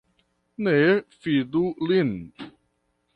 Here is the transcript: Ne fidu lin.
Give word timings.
Ne 0.67 0.73
fidu 1.19 1.63
lin. 1.91 2.11